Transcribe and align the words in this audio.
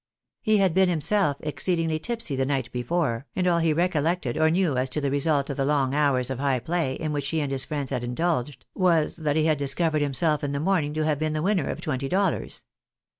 He 0.41 0.57
had 0.57 0.73
been 0.73 0.89
himself 0.89 1.37
exceedingly 1.41 1.99
tipsy 1.99 2.35
the 2.35 2.43
night 2.43 2.71
before, 2.71 3.27
and 3.35 3.45
all 3.45 3.59
he 3.59 3.71
recollected 3.71 4.35
or 4.35 4.49
knew 4.49 4.75
as 4.75 4.89
to 4.89 4.99
the 4.99 5.11
result 5.11 5.51
of 5.51 5.57
the 5.57 5.63
long 5.65 5.93
hours 5.93 6.31
of 6.31 6.39
high 6.39 6.57
play 6.57 6.95
in 6.95 7.11
which 7.13 7.27
he 7.27 7.39
and 7.39 7.51
his 7.51 7.65
friends 7.65 7.91
had 7.91 8.03
indulged, 8.03 8.65
was 8.73 9.15
that 9.17 9.35
he 9.35 9.45
had 9.45 9.59
discovered 9.59 10.01
himself 10.01 10.43
in 10.43 10.53
the 10.53 10.59
morning 10.59 10.95
to 10.95 11.05
have 11.05 11.19
been 11.19 11.33
the 11.33 11.43
winner 11.43 11.67
of 11.69 11.81
twenty 11.81 12.09
dollars. 12.09 12.65